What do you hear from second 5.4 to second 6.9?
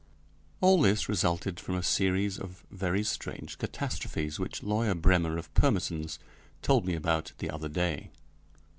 Pirmesens told